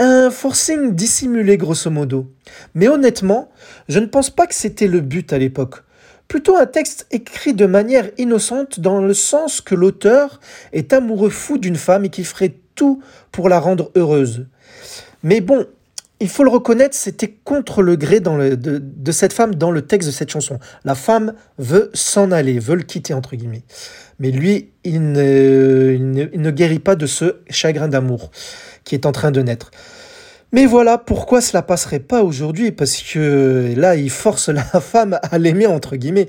Un 0.00 0.30
forcing 0.30 0.94
dissimulé 0.94 1.56
grosso 1.56 1.90
modo. 1.90 2.32
Mais 2.74 2.86
honnêtement, 2.86 3.50
je 3.88 3.98
ne 3.98 4.06
pense 4.06 4.30
pas 4.30 4.46
que 4.46 4.54
c'était 4.54 4.86
le 4.86 5.00
but 5.00 5.32
à 5.32 5.38
l'époque. 5.38 5.82
Plutôt 6.28 6.56
un 6.56 6.66
texte 6.66 7.06
écrit 7.10 7.52
de 7.52 7.66
manière 7.66 8.08
innocente 8.16 8.78
dans 8.78 9.00
le 9.00 9.12
sens 9.12 9.60
que 9.60 9.74
l'auteur 9.74 10.38
est 10.72 10.92
amoureux 10.92 11.30
fou 11.30 11.58
d'une 11.58 11.74
femme 11.74 12.04
et 12.04 12.10
qu'il 12.10 12.26
ferait 12.26 12.54
tout 12.76 13.02
pour 13.32 13.48
la 13.48 13.58
rendre 13.58 13.90
heureuse. 13.96 14.46
Mais 15.24 15.40
bon, 15.40 15.66
il 16.20 16.28
faut 16.28 16.44
le 16.44 16.50
reconnaître, 16.50 16.94
c'était 16.94 17.34
contre 17.42 17.82
le 17.82 17.96
gré 17.96 18.20
de, 18.20 19.12
cette 19.12 19.32
femme 19.32 19.56
dans 19.56 19.72
le 19.72 19.82
texte 19.82 20.08
de 20.08 20.12
cette 20.12 20.30
chanson. 20.30 20.60
La 20.84 20.94
femme 20.94 21.34
veut 21.58 21.90
s'en 21.92 22.30
aller, 22.30 22.60
veut 22.60 22.76
le 22.76 22.82
quitter, 22.82 23.14
entre 23.14 23.34
guillemets. 23.34 23.64
Mais 24.20 24.30
lui, 24.30 24.70
il 24.84 25.10
ne 25.10 26.50
guérit 26.50 26.78
pas 26.78 26.94
de 26.94 27.06
ce 27.06 27.36
chagrin 27.50 27.88
d'amour 27.88 28.30
est 28.94 29.06
en 29.06 29.12
train 29.12 29.30
de 29.30 29.42
naître. 29.42 29.70
Mais 30.52 30.64
voilà 30.64 30.96
pourquoi 30.96 31.40
cela 31.40 31.62
passerait 31.62 31.98
pas 31.98 32.22
aujourd'hui, 32.22 32.72
parce 32.72 33.02
que 33.02 33.74
là, 33.76 33.96
il 33.96 34.10
force 34.10 34.48
la 34.48 34.62
femme 34.80 35.18
à 35.22 35.38
l'aimer, 35.38 35.66
entre 35.66 35.96
guillemets. 35.96 36.28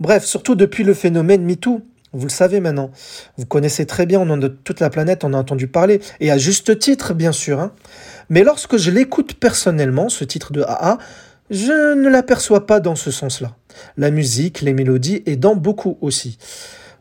Bref, 0.00 0.24
surtout 0.24 0.54
depuis 0.54 0.84
le 0.84 0.94
phénomène 0.94 1.44
MeToo. 1.44 1.82
Vous 2.12 2.24
le 2.24 2.32
savez 2.32 2.60
maintenant. 2.60 2.90
Vous 3.36 3.44
connaissez 3.44 3.84
très 3.84 4.06
bien, 4.06 4.18
on 4.20 4.30
en 4.30 4.38
de 4.38 4.48
toute 4.48 4.80
la 4.80 4.90
planète, 4.90 5.24
on 5.24 5.34
a 5.34 5.36
entendu 5.36 5.68
parler. 5.68 6.00
Et 6.20 6.30
à 6.30 6.38
juste 6.38 6.78
titre, 6.78 7.14
bien 7.14 7.32
sûr. 7.32 7.60
Hein. 7.60 7.72
Mais 8.30 8.42
lorsque 8.42 8.76
je 8.76 8.90
l'écoute 8.90 9.34
personnellement, 9.34 10.08
ce 10.08 10.24
titre 10.24 10.52
de 10.52 10.62
AA, 10.62 10.98
je 11.50 11.94
ne 11.94 12.08
l'aperçois 12.08 12.66
pas 12.66 12.80
dans 12.80 12.96
ce 12.96 13.10
sens-là. 13.10 13.56
La 13.96 14.10
musique, 14.10 14.62
les 14.62 14.72
mélodies, 14.72 15.22
et 15.26 15.36
dans 15.36 15.54
beaucoup 15.54 15.98
aussi. 16.00 16.38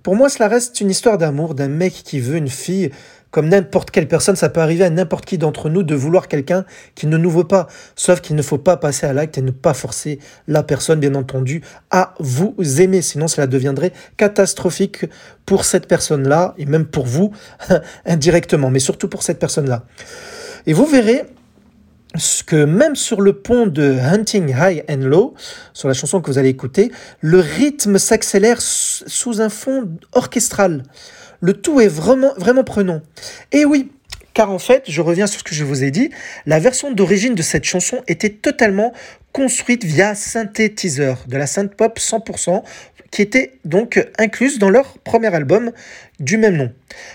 Pour 0.04 0.16
moi, 0.16 0.30
cela 0.30 0.48
reste 0.48 0.80
une 0.82 0.90
histoire 0.90 1.18
d'amour 1.18 1.56
d'un 1.56 1.68
mec 1.68 1.94
qui 1.94 2.20
veut 2.20 2.38
une 2.38 2.50
fille 2.50 2.92
comme 3.32 3.50
n'importe 3.50 3.92
quelle 3.92 4.08
personne, 4.08 4.36
ça 4.36 4.50
peut 4.50 4.62
arriver 4.62 4.84
à 4.84 4.90
n'importe 4.90 5.26
qui 5.26 5.38
d'entre 5.38 5.70
nous 5.70 5.84
de 5.84 5.96
vouloir 5.96 6.28
quelqu'un 6.28 6.66
qui 6.96 7.08
ne 7.08 7.18
nous 7.18 7.30
veut 7.30 7.44
pas. 7.44 7.68
Sauf 7.96 8.22
qu'il 8.22 8.36
ne 8.36 8.42
faut 8.42 8.58
pas 8.58 8.78
passer 8.78 9.06
à 9.06 9.14
l'acte 9.14 9.38
et 9.38 9.42
ne 9.42 9.52
pas 9.52 9.74
forcer 9.74 10.20
la 10.48 10.64
personne, 10.64 11.00
bien 11.00 11.16
entendu, 11.16 11.62
à 11.92 12.14
vous 12.20 12.56
aimer. 12.80 13.02
Sinon, 13.02 13.28
cela 13.28 13.48
deviendrait 13.48 13.94
catastrophique 14.16 15.06
pour 15.46 15.66
cette 15.66 15.88
personne-là 15.88 16.56
et 16.58 16.66
même 16.66 16.86
pour 16.86 17.06
vous 17.06 17.32
indirectement, 18.06 18.70
mais 18.70 18.80
surtout 18.80 19.08
pour 19.08 19.24
cette 19.24 19.40
personne-là. 19.40 19.84
Et 20.66 20.74
vous 20.74 20.86
verrez 20.86 21.24
que 22.46 22.66
même 22.66 22.96
sur 22.96 23.22
le 23.22 23.34
pont 23.34 23.68
de 23.68 23.98
Hunting 24.00 24.56
High 24.58 24.84
and 24.90 25.04
Low, 25.08 25.36
sur 25.74 25.88
la 25.88 25.94
chanson 25.94 26.22
que 26.22 26.32
vous 26.32 26.38
allez 26.38 26.50
écouter, 26.50 26.92
le 27.22 27.40
rythme 27.40 27.98
s'accélère 27.98 28.62
sous 28.62 29.42
un 29.42 29.50
fond 29.50 29.90
orchestral. 30.14 30.84
Le 31.42 31.54
tout 31.54 31.80
est 31.80 31.88
vraiment, 31.88 32.34
prenant. 32.66 33.02
Et 33.52 33.66
oui, 33.66 33.92
car 34.34 34.52
en 34.52 34.60
fait, 34.60 34.84
je 34.88 35.02
reviens 35.02 35.28
sur 35.28 35.40
ce 35.40 35.44
que 35.44 35.56
je 35.56 35.64
vous 35.64 35.84
ai 35.84 35.92
dit, 35.92 36.10
la 36.46 36.60
version 36.60 36.92
d'origine 36.92 37.36
de 37.36 37.42
cette 37.42 37.64
chanson 37.64 38.02
était 38.08 38.30
totalement 38.30 38.94
construite 39.32 39.84
via 39.84 40.16
synthétiseur, 40.16 41.24
de 41.28 41.38
la 41.38 41.48
synth 41.48 41.76
pop 41.76 42.00
100%, 42.00 42.64
qui 43.12 43.22
était 43.22 43.54
donc 43.66 44.06
incluse 44.18 44.60
dans 44.60 44.70
leur 44.70 44.98
premier 45.00 45.34
album 45.34 45.72
du 46.20 46.38
même 46.38 46.58
nom. 46.58 46.74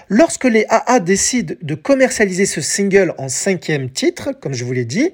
Lorsque 0.08 0.44
les 0.44 0.64
AA 0.68 1.00
décident 1.00 1.54
de 1.60 1.74
commercialiser 1.74 2.46
ce 2.46 2.60
single 2.60 3.14
en 3.18 3.28
cinquième 3.28 3.90
titre, 3.90 4.32
comme 4.32 4.54
je 4.54 4.64
vous 4.64 4.72
l'ai 4.72 4.84
dit, 4.84 5.10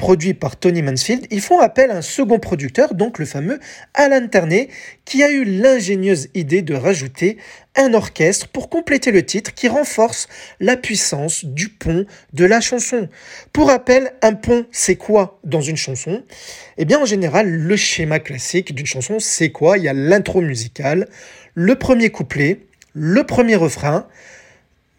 produit 0.00 0.32
par 0.32 0.56
Tony 0.56 0.80
Mansfield, 0.80 1.26
ils 1.30 1.42
font 1.42 1.60
appel 1.60 1.90
à 1.90 1.98
un 1.98 2.02
second 2.02 2.38
producteur, 2.38 2.94
donc 2.94 3.18
le 3.18 3.26
fameux 3.26 3.60
Alan 3.92 4.26
Terney, 4.28 4.70
qui 5.04 5.22
a 5.22 5.30
eu 5.30 5.44
l'ingénieuse 5.44 6.28
idée 6.34 6.62
de 6.62 6.74
rajouter 6.74 7.36
un 7.76 7.92
orchestre 7.92 8.48
pour 8.48 8.70
compléter 8.70 9.10
le 9.10 9.26
titre 9.26 9.52
qui 9.52 9.68
renforce 9.68 10.26
la 10.58 10.78
puissance 10.78 11.44
du 11.44 11.68
pont 11.68 12.06
de 12.32 12.44
la 12.46 12.62
chanson. 12.62 13.10
Pour 13.52 13.68
rappel, 13.68 14.12
un 14.22 14.32
pont, 14.32 14.64
c'est 14.72 14.96
quoi 14.96 15.38
dans 15.44 15.60
une 15.60 15.76
chanson? 15.76 16.24
Eh 16.78 16.86
bien, 16.86 16.98
en 16.98 17.04
général, 17.04 17.50
le 17.50 17.76
schéma 17.76 18.20
classique 18.20 18.74
d'une 18.74 18.86
chanson, 18.86 19.18
c'est 19.18 19.50
quoi? 19.50 19.76
Il 19.76 19.84
y 19.84 19.88
a 19.88 19.92
l'intro 19.92 20.40
musicale, 20.40 21.08
le 21.54 21.74
premier 21.74 22.08
couplet, 22.08 22.60
le 22.94 23.24
premier 23.24 23.56
refrain, 23.56 24.08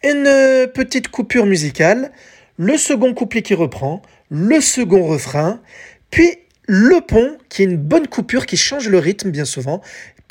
une 0.03 0.69
petite 0.75 1.07
coupure 1.07 1.47
musicale, 1.47 2.11
le 2.57 2.77
second 2.77 3.15
couplet 3.15 3.41
qui 3.41 3.55
reprend, 3.55 4.03
le 4.31 4.61
second 4.61 5.05
refrain, 5.05 5.61
puis 6.09 6.37
le 6.67 7.01
pont, 7.01 7.37
qui 7.49 7.63
est 7.63 7.65
une 7.65 7.77
bonne 7.77 8.07
coupure 8.07 8.45
qui 8.45 8.55
change 8.55 8.87
le 8.87 8.97
rythme 8.97 9.29
bien 9.29 9.43
souvent, 9.43 9.81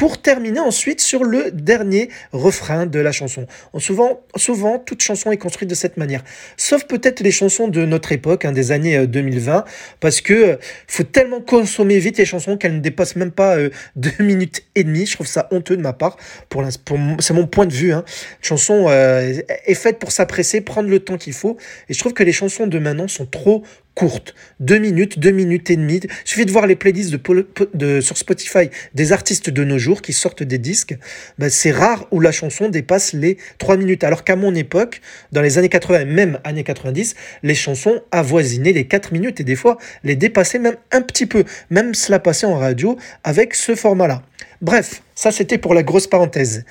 pour 0.00 0.16
terminer 0.16 0.61
ensuite 0.61 1.02
sur 1.02 1.25
le 1.25 1.50
dernier 1.50 2.09
refrain 2.33 2.87
de 2.87 2.99
la 2.99 3.12
chanson. 3.12 3.47
Souvent, 3.76 4.23
souvent, 4.35 4.78
toute 4.78 5.02
chanson 5.02 5.30
est 5.30 5.37
construite 5.37 5.69
de 5.69 5.75
cette 5.75 5.99
manière. 5.99 6.25
Sauf 6.57 6.85
peut-être 6.87 7.21
les 7.21 7.30
chansons 7.30 7.69
de 7.69 7.85
notre 7.85 8.11
époque, 8.12 8.47
hein, 8.47 8.52
des 8.52 8.73
années 8.73 9.07
2020, 9.07 9.59
euh, 9.59 9.61
parce 10.00 10.23
que 10.23 10.33
euh, 10.33 10.57
faut 10.87 11.02
tellement 11.02 11.42
consommer 11.42 11.99
vite 11.99 12.16
les 12.16 12.25
chansons 12.25 12.57
qu'elles 12.57 12.76
ne 12.76 12.80
dépassent 12.80 13.16
même 13.16 13.30
pas 13.30 13.59
euh, 13.59 13.69
deux 13.97 14.25
minutes 14.25 14.62
et 14.75 14.85
demie. 14.85 15.04
Je 15.04 15.16
trouve 15.16 15.26
ça 15.26 15.49
honteux 15.50 15.76
de 15.76 15.83
ma 15.83 15.92
part. 15.92 16.16
Pour, 16.49 16.64
c'est 17.19 17.35
mon 17.35 17.47
point 17.47 17.66
de 17.66 17.75
vue. 17.75 17.92
Hein. 17.92 18.07
chanson 18.40 18.88
est 18.88 19.75
faite 19.75 19.99
pour 19.99 20.12
s'apprécier, 20.12 20.62
prendre 20.62 20.88
le 20.88 21.00
temps 21.00 21.19
qu'il 21.19 21.35
faut. 21.35 21.59
Et 21.90 21.92
je 21.92 21.99
trouve 21.99 22.14
que 22.14 22.23
les 22.23 22.33
chansons 22.33 22.66
de 22.66 22.78
maintenant 22.78 23.07
sont 23.07 23.26
trop 23.26 23.64
courte, 23.94 24.35
deux 24.61 24.78
minutes, 24.78 25.18
deux 25.18 25.30
minutes 25.30 25.70
et 25.70 25.76
demie. 25.76 26.00
Il 26.02 26.11
suffit 26.25 26.47
de 26.47 26.52
voir 26.52 26.66
les 26.66 26.76
playlists 26.76 27.14
de, 27.75 28.00
sur 28.00 28.16
Spotify 28.16 28.70
des 28.94 29.12
artistes 29.12 29.50
de 29.50 29.64
nos 29.64 29.78
jours 29.78 30.02
qui 30.02 30.12
sortent 30.12 30.42
des 30.42 30.59
disques. 30.59 30.97
Ben, 31.38 31.50
c'est 31.50 31.70
rare 31.70 32.06
où 32.11 32.20
la 32.20 32.32
chanson 32.32 32.68
dépasse 32.68 33.12
les 33.12 33.37
trois 33.59 33.76
minutes. 33.76 34.04
Alors 34.04 34.25
qu'à 34.25 34.37
mon 34.37 34.54
époque, 34.54 35.00
dans 35.32 35.42
les 35.42 35.59
années 35.59 35.68
80 35.68 36.04
même 36.06 36.38
années 36.44 36.64
90, 36.64 37.14
les 37.42 37.54
chansons 37.54 38.00
avoisinaient 38.11 38.73
les 38.73 38.87
quatre 38.87 39.12
minutes 39.12 39.40
et 39.40 39.44
des 39.44 39.56
fois 39.56 39.78
les 40.04 40.16
dépassaient 40.16 40.59
même 40.59 40.76
un 40.92 41.02
petit 41.02 41.26
peu. 41.26 41.44
Même 41.70 41.94
cela 41.94 42.18
passait 42.18 42.47
en 42.47 42.56
radio 42.56 42.97
avec 43.25 43.54
ce 43.54 43.75
format-là. 43.75 44.23
Bref, 44.62 45.02
ça 45.14 45.30
c'était 45.32 45.59
pour 45.59 45.75
la 45.75 45.82
grosse 45.82 46.06
parenthèse. 46.06 46.64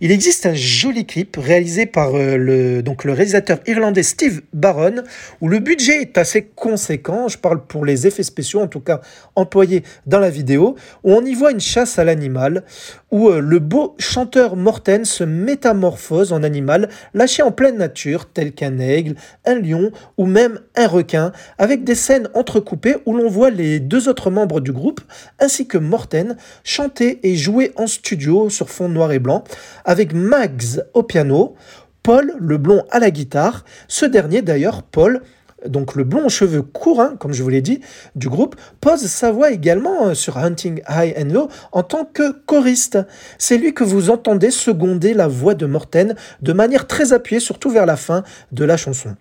Il 0.00 0.10
existe 0.10 0.46
un 0.46 0.54
joli 0.54 1.06
clip 1.06 1.36
réalisé 1.36 1.86
par 1.86 2.14
euh, 2.14 2.36
le, 2.36 2.82
donc 2.82 3.04
le 3.04 3.12
réalisateur 3.12 3.60
irlandais 3.66 4.02
Steve 4.02 4.42
Barron, 4.52 5.04
où 5.40 5.48
le 5.48 5.60
budget 5.60 6.02
est 6.02 6.18
assez 6.18 6.42
conséquent, 6.42 7.28
je 7.28 7.38
parle 7.38 7.64
pour 7.64 7.84
les 7.84 8.06
effets 8.06 8.22
spéciaux 8.24 8.60
en 8.60 8.66
tout 8.66 8.80
cas 8.80 9.00
employés 9.36 9.84
dans 10.06 10.18
la 10.18 10.30
vidéo, 10.30 10.74
où 11.04 11.12
on 11.12 11.24
y 11.24 11.34
voit 11.34 11.52
une 11.52 11.60
chasse 11.60 11.98
à 11.98 12.04
l'animal, 12.04 12.64
où 13.10 13.28
euh, 13.28 13.40
le 13.40 13.58
beau 13.60 13.94
chanteur 13.98 14.56
Morten 14.56 15.04
se 15.04 15.24
métamorphose 15.24 16.32
en 16.32 16.42
animal 16.42 16.88
lâché 17.14 17.42
en 17.42 17.52
pleine 17.52 17.76
nature, 17.76 18.28
tel 18.28 18.52
qu'un 18.52 18.78
aigle, 18.78 19.14
un 19.44 19.54
lion 19.54 19.92
ou 20.16 20.26
même 20.26 20.60
un 20.74 20.88
requin, 20.88 21.32
avec 21.58 21.84
des 21.84 21.94
scènes 21.94 22.28
entrecoupées 22.34 22.96
où 23.06 23.16
l'on 23.16 23.28
voit 23.28 23.50
les 23.50 23.80
deux 23.80 24.08
autres 24.08 24.30
membres 24.30 24.60
du 24.60 24.72
groupe, 24.72 25.00
ainsi 25.38 25.66
que 25.66 25.78
Morten, 25.78 26.36
chanter 26.64 27.15
et 27.22 27.36
jouer 27.36 27.72
en 27.76 27.86
studio 27.86 28.50
sur 28.50 28.70
fond 28.70 28.88
noir 28.88 29.12
et 29.12 29.18
blanc, 29.18 29.44
avec 29.84 30.12
Max 30.12 30.80
au 30.94 31.02
piano, 31.02 31.54
Paul, 32.02 32.34
le 32.38 32.56
blond, 32.56 32.84
à 32.90 32.98
la 32.98 33.10
guitare. 33.10 33.64
Ce 33.88 34.06
dernier, 34.06 34.42
d'ailleurs, 34.42 34.82
Paul, 34.82 35.22
donc 35.66 35.94
le 35.94 36.04
blond 36.04 36.26
aux 36.26 36.30
cheveux 36.30 36.62
courts, 36.62 37.00
hein, 37.00 37.16
comme 37.18 37.32
je 37.32 37.42
vous 37.42 37.48
l'ai 37.48 37.62
dit, 37.62 37.80
du 38.14 38.28
groupe, 38.28 38.56
pose 38.80 39.06
sa 39.06 39.32
voix 39.32 39.50
également 39.50 40.06
euh, 40.06 40.14
sur 40.14 40.38
Hunting 40.38 40.82
High 40.88 41.14
and 41.18 41.32
Low 41.32 41.48
en 41.72 41.82
tant 41.82 42.04
que 42.04 42.32
choriste. 42.46 42.98
C'est 43.38 43.58
lui 43.58 43.74
que 43.74 43.84
vous 43.84 44.10
entendez 44.10 44.50
seconder 44.50 45.14
la 45.14 45.28
voix 45.28 45.54
de 45.54 45.66
Morten 45.66 46.14
de 46.42 46.52
manière 46.52 46.86
très 46.86 47.12
appuyée, 47.12 47.40
surtout 47.40 47.70
vers 47.70 47.86
la 47.86 47.96
fin 47.96 48.22
de 48.52 48.64
la 48.64 48.76
chanson. 48.76 49.16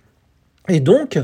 Et 0.67 0.79
donc, 0.79 1.19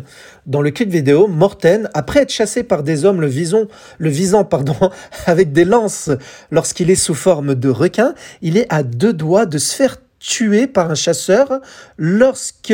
dans 0.46 0.62
le 0.62 0.72
clip 0.72 0.90
vidéo, 0.90 1.28
Morten, 1.28 1.90
après 1.94 2.22
être 2.22 2.32
chassé 2.32 2.64
par 2.64 2.84
des 2.84 3.06
hommes 3.06 3.22
le, 3.22 3.28
visant, 3.28 3.68
avec 5.26 5.52
des 5.52 5.66
lances 5.66 6.10
lorsqu'il 6.52 6.90
est 6.90 6.96
sous 6.96 7.16
forme 7.16 7.56
de 7.56 7.70
requin, 7.70 8.14
il 8.42 8.58
est 8.58 8.68
à 8.70 8.84
deux 8.84 9.14
doigts 9.14 9.46
de 9.46 9.58
se 9.58 9.76
faire 9.76 9.98
tuer 10.22 10.68
par 10.68 10.92
un 10.92 10.96
chasseur 10.96 11.62
lorsque, 11.98 12.74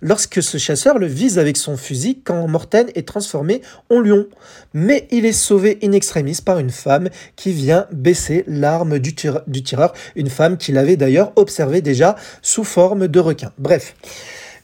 lorsque 0.00 0.42
ce 0.42 0.56
chasseur 0.58 0.98
le 0.98 1.06
vise 1.06 1.38
avec 1.38 1.56
son 1.58 1.76
fusil 1.76 2.22
quand 2.24 2.48
Morten 2.48 2.88
est 2.94 3.06
transformé 3.06 3.60
en 3.90 4.00
lion. 4.00 4.26
Mais 4.72 5.06
il 5.10 5.26
est 5.26 5.32
sauvé 5.32 5.78
in 5.84 5.92
extremis 5.92 6.38
par 6.42 6.58
une 6.58 6.70
femme 6.70 7.10
qui 7.36 7.52
vient 7.52 7.86
baisser 7.92 8.44
l'arme 8.46 8.98
du, 8.98 9.14
tireur, 9.14 9.92
une 10.16 10.30
femme 10.30 10.56
qu'il 10.56 10.78
avait 10.78 10.96
d'ailleurs 10.96 11.32
observé 11.36 11.82
déjà 11.82 12.16
sous 12.40 12.64
forme 12.64 13.06
de 13.06 13.20
requin. 13.20 13.52
Bref. 13.58 13.94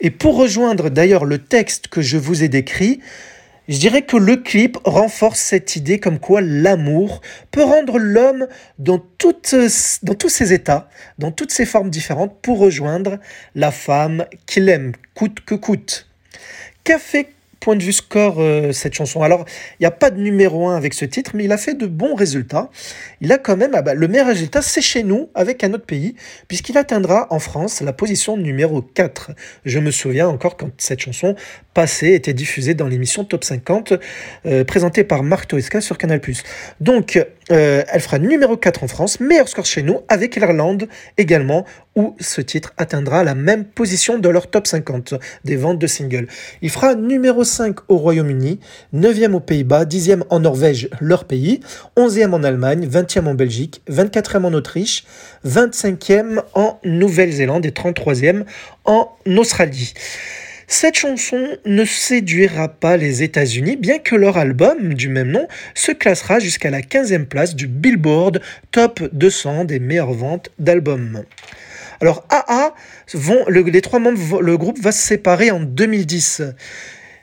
Et 0.01 0.11
pour 0.11 0.37
rejoindre 0.37 0.91
d'ailleurs 0.91 1.25
le 1.25 1.39
texte 1.39 1.89
que 1.89 2.03
je 2.03 2.17
vous 2.19 2.43
ai 2.43 2.49
décrit, 2.49 3.01
je 3.69 3.79
dirais 3.79 4.03
que 4.03 4.17
le 4.17 4.37
clip 4.37 4.79
renforce 4.85 5.41
cette 5.41 5.75
idée 5.75 5.99
comme 5.99 6.21
quoi 6.21 6.41
l'amour 6.41 7.21
peut 7.51 7.65
rendre 7.65 7.99
l'homme 7.99 8.47
dans, 8.79 8.99
tous 8.99 10.29
ses 10.29 10.53
états, 10.53 10.89
dans 11.19 11.33
toutes 11.33 11.51
ses 11.51 11.67
formes 11.67 11.91
différentes, 11.91 12.41
pour 12.43 12.59
rejoindre 12.59 13.19
la 13.55 13.73
femme 13.73 14.27
qu'il 14.47 14.69
aime, 14.69 14.93
coûte 15.15 15.41
que 15.45 15.57
coûte. 15.57 16.09
Fait 17.01 17.36
point 17.61 17.77
de 17.77 17.83
vue 17.83 17.93
score, 17.93 18.37
euh, 18.39 18.73
cette 18.73 18.95
chanson. 18.95 19.23
Alors, 19.23 19.45
il 19.79 19.83
n'y 19.83 19.87
a 19.87 19.91
pas 19.91 20.11
de 20.11 20.21
numéro 20.21 20.69
1 20.69 20.77
avec 20.77 20.95
ce 20.95 21.05
titre, 21.05 21.33
mais 21.35 21.45
il 21.45 21.53
a 21.53 21.57
fait 21.57 21.75
de 21.75 21.87
bons 21.87 22.15
résultats. 22.15 22.71
Il 23.21 23.33
a 23.33 23.39
quand 23.39 23.57
même, 23.57 23.73
ah 23.75 23.83
bah, 23.83 23.95
le 23.95 24.09
meilleur 24.09 24.27
résultat, 24.27 24.63
c'est 24.63 24.81
chez 24.81 25.03
nous, 25.03 25.29
avec 25.35 25.65
un 25.65 25.73
autre 25.73 25.87
pays, 25.87 26.15
puisqu'il 26.49 26.79
atteindra 26.79 27.27
en 27.31 27.39
France 27.39 27.81
la 27.81 27.93
position 27.93 28.37
numéro 28.37 28.83
4. 28.83 29.33
Je 29.65 29.79
me 29.79 29.91
souviens 29.91 30.29
encore 30.29 30.57
quand 30.57 30.71
cette 30.79 31.01
chanson 31.01 31.35
passée 31.75 32.13
était 32.13 32.35
diffusée 32.35 32.75
dans 32.75 32.87
l'émission 32.87 33.25
Top 33.25 33.45
50, 33.45 33.95
euh, 34.47 34.65
présentée 34.65 35.05
par 35.05 35.23
Marc 35.23 35.49
Toesca 35.49 35.81
sur 35.81 35.99
Canal+. 35.99 36.21
Donc, 36.81 37.19
Euh, 37.53 37.85
elle 37.89 38.01
fera 38.01 38.19
numéro 38.19 38.57
4 38.57 38.83
en 38.83 38.89
France, 38.89 39.21
meilleur 39.21 39.49
score 39.49 39.67
chez 39.67 39.83
nous, 39.83 40.01
avec 40.09 40.35
l'Irlande 40.37 40.89
également, 41.17 41.65
où 41.95 42.17
ce 42.19 42.41
titre 42.41 42.73
atteindra 42.77 43.23
la 43.23 43.35
même 43.35 43.65
position 43.65 44.19
de 44.19 44.29
leur 44.29 44.49
top 44.49 44.67
50 44.67 45.15
des 45.45 45.57
ventes 45.57 45.79
de 45.79 45.87
singles. 45.87 46.27
Il 46.61 46.71
fera 46.71 46.95
numéro 46.95 47.45
5 47.45 47.77
au 47.89 47.99
Royaume-Uni, 47.99 48.59
9e 48.95 49.33
aux 49.33 49.41
Pays-Bas, 49.41 49.85
10e 49.85 50.25
en 50.29 50.41
Norvège, 50.41 50.89
leur 51.01 51.25
pays, 51.25 51.61
11e 51.97 52.33
en 52.33 52.43
Allemagne, 52.43 52.87
20e 52.87 53.27
en 53.27 53.35
Belgique, 53.35 53.81
24e 53.89 54.45
en 54.45 54.53
Autriche, 54.53 55.05
25e 55.47 56.43
en 56.55 56.81
Nouvelle-Zélande 56.85 57.65
et 57.65 57.71
33e 57.71 58.45
en 58.85 59.11
Australie. 59.37 59.95
Cette 60.69 60.97
chanson 60.97 61.57
ne 61.65 61.85
séduira 61.85 62.69
pas 62.69 62.97
les 62.97 63.23
États-Unis, 63.23 63.77
bien 63.77 63.99
que 63.99 64.17
leur 64.17 64.37
album 64.37 64.95
du 64.95 65.09
même 65.09 65.31
nom 65.31 65.47
se 65.75 65.93
classera 65.93 66.41
jusqu'à 66.41 66.71
la 66.71 66.81
15e 66.81 67.27
place 67.27 67.55
du 67.55 67.69
Billboard 67.69 68.41
Top 68.73 69.01
200 69.13 69.65
des 69.67 69.79
meilleures 69.79 70.13
ventes 70.13 70.51
d'albums. 70.59 71.23
Alors 72.01 72.27
AA, 72.31 72.75
les 73.49 73.81
trois 73.81 74.01
membres, 74.01 74.43
le 74.43 74.59
groupe 74.59 74.81
va 74.81 74.91
se 74.91 75.07
séparer 75.07 75.53
en 75.53 75.61
2010. 75.61 76.43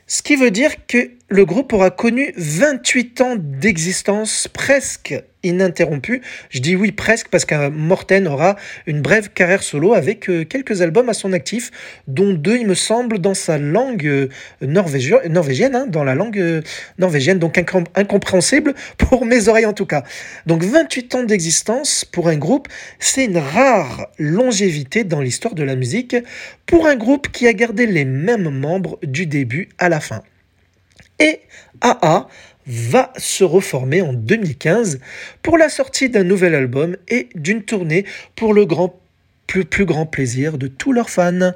Ce 0.08 0.22
qui 0.22 0.38
veut 0.38 0.52
dire 0.52 0.88
que 0.88 1.12
le 1.28 1.46
groupe 1.46 1.74
aura 1.74 1.92
connu 1.92 2.34
28 2.38 3.22
ans 3.22 3.36
d'existence 3.38 4.48
presque 4.48 5.16
ininterrompue. 5.44 6.22
Je 6.50 6.60
dis 6.60 6.76
oui 6.76 6.92
presque 6.92 7.28
parce 7.30 7.46
que 7.46 7.70
Morten 7.70 8.28
aura 8.28 8.56
une 8.88 9.02
brève 9.02 9.30
carrière 9.30 9.64
solo 9.64 9.94
avec 9.94 10.30
euh, 10.30 10.46
quelques 10.46 10.82
albums 10.82 11.10
à 11.10 11.14
son 11.14 11.34
actif, 11.34 11.72
dont 12.08 12.34
deux, 12.34 12.58
il 12.58 12.68
me 12.68 12.76
semble, 12.76 13.20
dans 13.20 13.34
sa 13.34 13.58
langue 13.58 14.06
euh, 14.08 14.30
norvégienne, 14.62 15.76
hein, 15.76 15.86
dans 15.88 16.04
la 16.04 16.16
langue 16.16 16.40
euh, 16.40 16.62
norvégienne, 16.98 17.40
donc 17.40 17.58
incompréhensible 17.58 18.74
pour 18.98 19.26
mes 19.26 19.48
oreilles 19.48 19.66
en 19.66 19.74
tout 19.74 19.86
cas. 19.86 20.04
Donc 20.46 20.64
28 20.64 21.16
ans 21.16 21.24
d'existence 21.24 22.06
pour 22.06 22.28
un 22.28 22.38
groupe, 22.38 22.68
c'est 23.00 23.26
une 23.26 23.38
rare 23.38 24.08
longévité 24.18 25.04
dans 25.04 25.22
l'histoire 25.22 25.56
de 25.56 25.64
la 25.64 25.76
musique 25.76 26.16
pour 26.66 26.88
un 26.88 26.96
groupe 26.96 27.30
qui 27.32 27.48
a 27.48 27.54
gardé 27.54 27.86
les 27.86 28.06
mêmes 28.06 28.50
membres 28.50 29.00
du 29.04 29.26
début 29.26 29.70
à 29.78 29.90
la 29.90 30.00
fin. 30.00 30.24
Et 31.20 31.42
AA 31.82 32.28
va 32.66 33.12
se 33.18 33.44
reformer 33.44 34.02
en 34.02 34.14
2015 34.14 35.00
pour 35.42 35.58
la 35.58 35.70
sortie 35.70 36.10
d'un 36.10 36.24
nouvel 36.24 36.56
album 36.56 36.98
et 37.08 37.30
d'une 37.36 37.64
tournée 37.64 38.06
pour 38.36 38.54
le 38.54 38.66
grand 38.66 39.00
plus, 39.48 39.66
plus 39.66 39.86
grand 39.86 40.06
plaisir 40.06 40.58
de 40.58 40.68
tous 40.68 40.94
leurs 40.94 41.10
fans. 41.10 41.54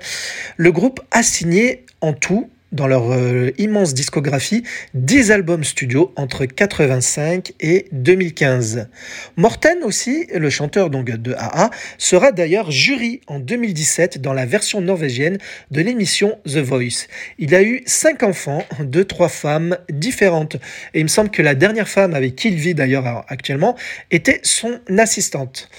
Le 0.58 0.72
groupe 0.72 1.02
a 1.12 1.24
signé 1.24 1.86
en 2.02 2.14
tout 2.14 2.50
dans 2.72 2.88
leur 2.88 3.12
euh, 3.12 3.52
immense 3.58 3.94
discographie 3.94 4.64
10 4.94 5.32
albums 5.32 5.64
studio 5.64 6.14
entre 6.16 6.46
85 6.46 7.54
et 7.60 7.88
2015. 7.92 8.88
Morten 9.36 9.84
aussi, 9.84 10.28
le 10.34 10.50
chanteur 10.50 10.90
donc 10.90 11.06
de 11.06 11.34
AA, 11.34 11.70
sera 11.98 12.32
d'ailleurs 12.32 12.72
jury 12.72 13.22
en 13.28 13.40
2017 13.40 14.22
dans 14.22 14.34
la 14.34 14.46
version 14.46 14.82
norvégienne 14.82 15.38
de 15.72 15.82
l'émission 15.82 16.38
The 16.46 16.58
Voice. 16.58 17.08
Il 17.40 17.56
a 17.56 17.64
eu 17.64 17.84
5 17.86 18.24
enfants 18.24 18.64
de 18.80 19.04
trois 19.04 19.30
femmes 19.30 19.78
différentes 19.90 20.56
et 20.94 21.00
il 21.00 21.04
me 21.04 21.10
semble 21.10 21.30
que 21.30 21.42
la 21.42 21.56
dernière 21.56 21.88
femme 21.88 22.14
avec 22.14 22.36
qui 22.36 22.50
il 22.50 22.56
vit 22.56 22.74
d'ailleurs 22.74 23.26
actuellement 23.28 23.76
était 24.12 24.40
son 24.44 24.80
assistante. 24.98 25.70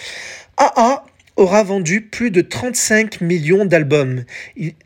AA 0.56 1.04
aura 1.38 1.62
vendu 1.62 2.02
plus 2.02 2.30
de 2.30 2.40
35 2.40 3.20
millions 3.20 3.64
d'albums. 3.64 4.24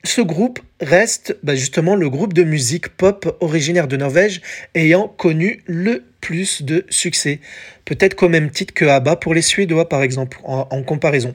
Ce 0.05 0.21
groupe 0.21 0.61
reste 0.81 1.37
bah, 1.43 1.55
justement 1.55 1.97
le 1.97 2.11
groupe 2.11 2.35
de 2.35 2.45
musique 2.45 2.89
pop 2.89 3.37
originaire 3.41 3.89
de 3.89 3.97
Norvège 3.97 4.43
ayant 4.75 5.09
connu 5.09 5.63
le 5.67 6.05
plus 6.21 6.63
de 6.63 6.85
succès. 6.91 7.41
Peut-être 7.87 8.15
qu'au 8.15 8.29
même 8.29 8.51
titre 8.51 8.75
que 8.75 8.85
ABBA 8.85 9.17
pour 9.17 9.33
les 9.33 9.41
Suédois 9.41 9.89
par 9.89 10.03
exemple, 10.03 10.39
en, 10.45 10.83
comparaison. 10.83 11.35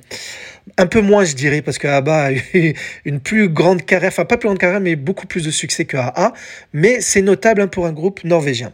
Un 0.78 0.86
peu 0.86 1.02
moins 1.02 1.26
je 1.26 1.34
dirais 1.34 1.64
parce 1.64 1.80
que 1.80 1.88
ABBA 1.88 2.24
a 2.24 2.32
eu 2.32 2.76
une 3.06 3.20
plus 3.20 3.50
grande 3.50 3.84
carrière, 3.84 4.10
enfin 4.10 4.26
pas 4.26 4.38
plus 4.38 4.48
grande 4.48 4.60
carrière 4.60 4.82
mais 4.82 4.96
beaucoup 4.96 5.26
plus 5.26 5.44
de 5.44 5.52
succès 5.52 5.86
que 5.86 5.98
AA, 5.98 6.32
mais 6.74 7.02
c'est 7.02 7.24
notable 7.24 7.62
hein, 7.62 7.68
pour 7.68 7.88
un 7.88 7.92
groupe 7.92 8.24
norvégien. 8.24 8.72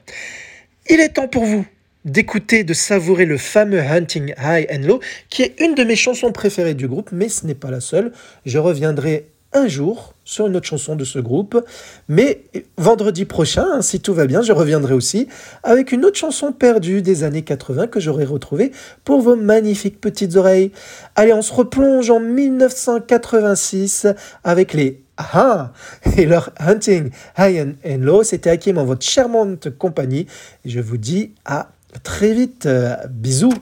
Il 0.89 0.99
est 0.99 1.09
temps 1.09 1.29
pour 1.29 1.45
vous 1.45 1.65
d'écouter, 2.05 2.63
de 2.63 2.73
savourer 2.73 3.25
le 3.25 3.37
fameux 3.37 3.79
Hunting 3.79 4.33
High 4.37 4.67
and 4.71 4.87
Low, 4.87 4.99
qui 5.29 5.43
est 5.43 5.59
une 5.59 5.75
de 5.75 5.83
mes 5.83 5.95
chansons 5.95 6.31
préférées 6.31 6.73
du 6.73 6.87
groupe, 6.87 7.09
mais 7.11 7.29
ce 7.29 7.45
n'est 7.45 7.55
pas 7.55 7.71
la 7.71 7.81
seule. 7.81 8.11
Je 8.45 8.57
reviendrai 8.57 9.27
un 9.53 9.67
jour 9.67 10.13
sur 10.25 10.47
une 10.47 10.55
autre 10.55 10.65
chanson 10.65 10.95
de 10.95 11.03
ce 11.03 11.19
groupe, 11.19 11.63
mais 12.07 12.43
vendredi 12.77 13.25
prochain, 13.25 13.65
hein, 13.71 13.81
si 13.81 13.99
tout 13.99 14.13
va 14.13 14.25
bien, 14.25 14.41
je 14.41 14.51
reviendrai 14.51 14.93
aussi 14.93 15.27
avec 15.63 15.91
une 15.91 16.05
autre 16.05 16.17
chanson 16.17 16.51
perdue 16.51 17.01
des 17.01 17.23
années 17.23 17.43
80 17.43 17.87
que 17.87 17.99
j'aurai 17.99 18.25
retrouvée 18.25 18.71
pour 19.03 19.21
vos 19.21 19.35
magnifiques 19.35 20.01
petites 20.01 20.35
oreilles. 20.35 20.71
Allez, 21.15 21.33
on 21.33 21.41
se 21.41 21.53
replonge 21.53 22.09
en 22.09 22.19
1986 22.19 24.07
avec 24.43 24.73
les 24.73 24.99
ah 25.17 25.71
Et 26.17 26.25
leur 26.25 26.51
Hunting 26.59 27.11
High 27.37 27.75
and 27.85 27.97
Low, 27.99 28.23
c'était 28.23 28.49
Hakim 28.49 28.79
en 28.79 28.85
votre 28.85 29.05
charmante 29.05 29.69
compagnie. 29.77 30.25
Je 30.65 30.79
vous 30.79 30.97
dis 30.97 31.33
à 31.45 31.69
très 32.01 32.33
vite. 32.33 32.65
Euh, 32.65 32.95
bisous. 33.09 33.53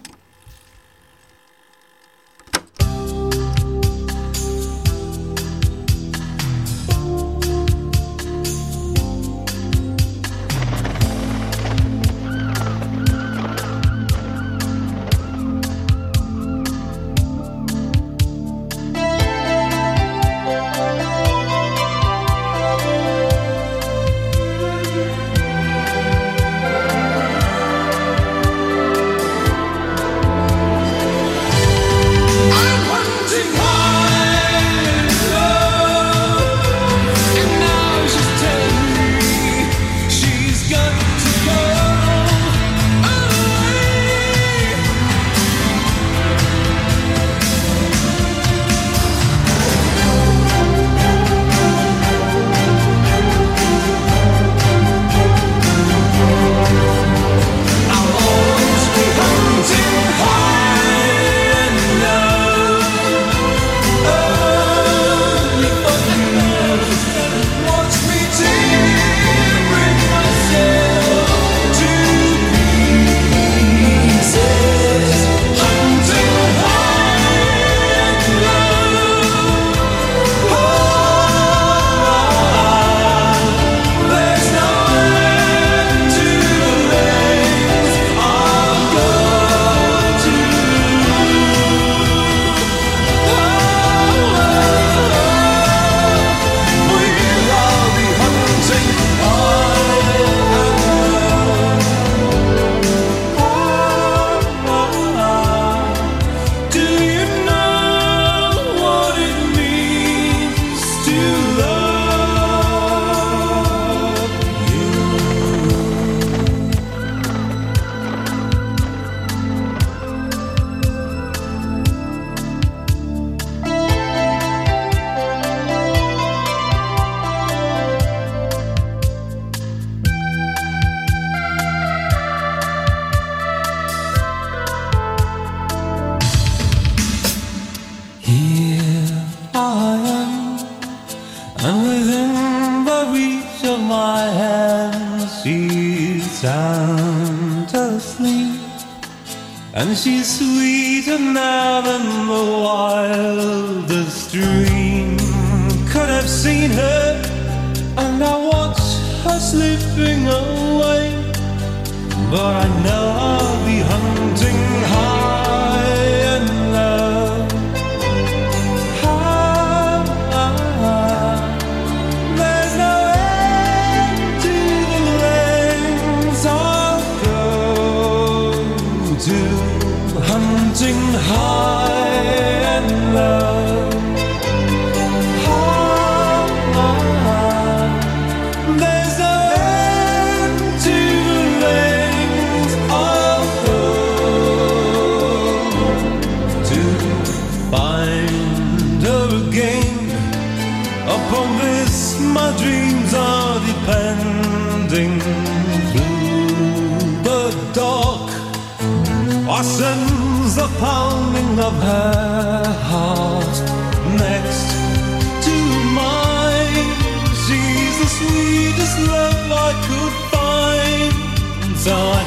So 221.82 222.21